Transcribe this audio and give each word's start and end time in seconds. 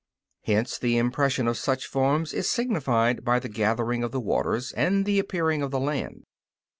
Hence 0.45 0.79
the 0.79 0.97
impression 0.97 1.47
of 1.47 1.57
such 1.57 1.85
forms 1.85 2.33
is 2.33 2.49
signified 2.49 3.23
by 3.23 3.37
the 3.37 3.47
gathering 3.47 4.03
of 4.03 4.11
the 4.11 4.19
waters, 4.19 4.71
and 4.71 5.05
the 5.05 5.19
appearing 5.19 5.61
of 5.61 5.69
the 5.69 5.79
land. 5.79 6.23